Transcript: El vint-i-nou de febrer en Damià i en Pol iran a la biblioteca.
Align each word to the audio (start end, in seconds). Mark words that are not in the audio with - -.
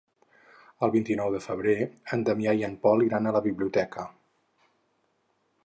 El 0.85 0.91
vint-i-nou 0.93 1.33
de 1.35 1.41
febrer 1.47 1.75
en 2.17 2.25
Damià 2.29 2.55
i 2.61 2.65
en 2.69 2.73
Pol 2.87 3.05
iran 3.09 3.27
a 3.27 3.35
la 3.37 3.43
biblioteca. 3.49 4.07